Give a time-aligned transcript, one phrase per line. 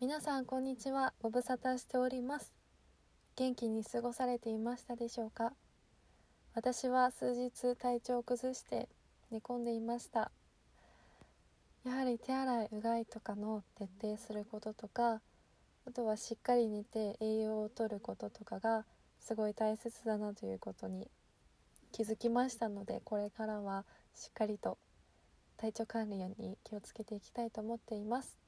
[0.00, 1.14] 皆さんこんにちは。
[1.22, 2.52] ご無沙汰しております。
[3.36, 5.52] 元気に過ごされていましたでしょうか？
[6.52, 8.88] 私は数日体調を崩して
[9.30, 10.32] 寝込んでいました。
[11.84, 15.20] やはり手洗いうがいとかの徹底することとか
[15.86, 18.84] あとはしっかり寝て栄養をとることとかが
[19.20, 21.08] すごい大切だなということに
[21.92, 24.76] 気づきましたのでこれからはしっかりと
[25.56, 28.43] 体調管理に気をつけていきたいと思っています。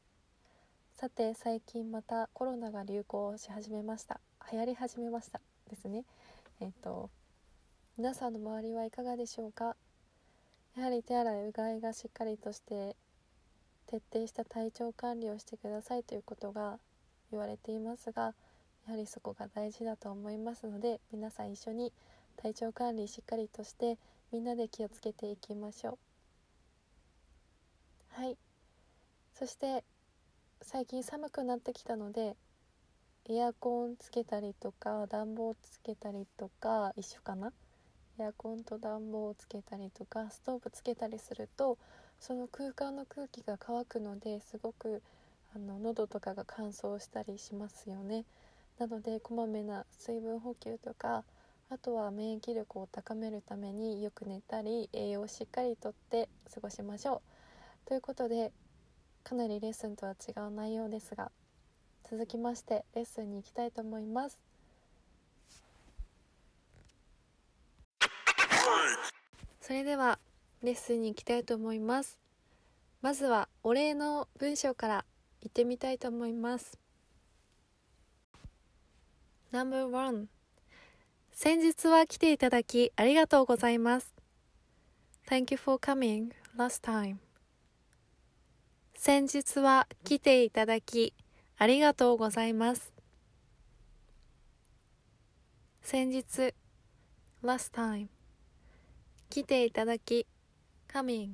[0.99, 4.19] さて最近またコロナが流行し始めました。
[4.51, 5.43] 流行り始めました。
[5.69, 6.05] ですね。
[6.59, 7.11] えっ、と
[7.99, 9.77] 皆さんの周りはいかがでしょうか？
[10.75, 12.97] やはり手洗いうがいがしっかりとして
[13.89, 16.79] 徹底した体調管理をしてくださいということが
[17.31, 18.33] 言われていますが
[18.87, 21.93] やはりそこが大事だと思いますので皆さん一緒に
[22.39, 23.99] 体調管理しっかりとして
[24.33, 25.99] みんなで気をつけていきましょ
[28.19, 28.23] う。
[28.23, 28.39] はい。
[29.39, 29.85] そして
[30.69, 32.35] 最近寒くなってきたので
[33.31, 37.53] エアコンつけたりとか暖房つけたりとか一緒かな？
[38.19, 41.79] エアコンと暖房をつけたりとかストーブつけたりすると
[42.19, 45.03] その空間の空気が乾くのですごく
[45.55, 48.25] あの喉とかが乾燥したりしますよね。
[48.81, 51.23] なのでこまめな水分補給とか
[51.71, 57.23] あとは免疫力を高めるためによく寝たり栄養をしっかりとって過ごしましょ
[57.87, 57.89] う。
[57.89, 58.51] ということで
[59.29, 61.33] かなりレッスンとは違う内容ですが
[62.09, 64.41] 続きましてレッスンに行きたいと思います。
[69.61, 70.21] それでは
[70.63, 72.21] レッスンに行きたいと思います。
[73.03, 75.05] まずはお礼の文章から
[75.41, 76.79] 行ってみたいと思います。
[79.51, 80.27] No.1
[81.33, 84.15] 先日は来ていただきありがとうございます。
[85.27, 87.26] Thank you for coming last time
[88.99, 91.13] 先日は来ていただき
[91.59, 92.93] ありがとうございます。
[95.83, 96.55] 先日
[97.45, 98.09] last time
[99.29, 100.27] 来ていただき
[100.89, 101.33] coming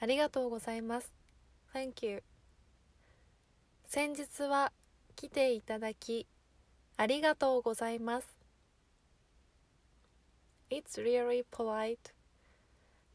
[0.00, 1.12] ありがとうございます。
[1.74, 2.22] Thank you
[3.86, 4.72] 先日は
[5.16, 6.26] 来ていただき
[6.96, 8.28] ありがとうございます。
[10.70, 11.98] It's really polite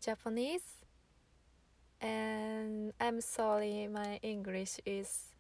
[0.02, 0.87] Japanese
[3.08, 5.34] I'm sorry my English is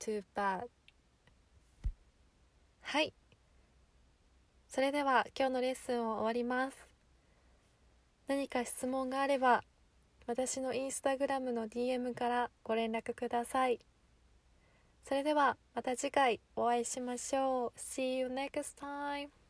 [0.00, 0.62] too bad.
[2.80, 3.12] はい。
[4.66, 6.76] それでは今日のレッスンを終わります。
[8.28, 9.62] 何か質問があれば
[10.26, 13.78] 私のインスタグラムの DM からご連絡ください。
[15.06, 17.78] それではまた次回お会いしましょう。
[17.78, 19.41] See you next time!